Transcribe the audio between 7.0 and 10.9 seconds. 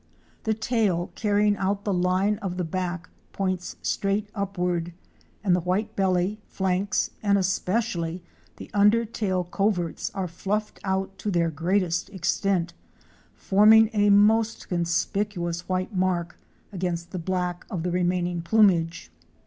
and especially the under tail coverts are fluffed